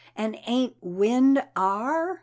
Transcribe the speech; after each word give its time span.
And 0.15 0.35
aint 0.47 0.73
wind 0.81 1.43
are? 1.55 2.17